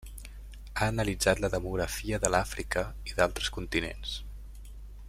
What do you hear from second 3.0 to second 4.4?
i d'altres continents.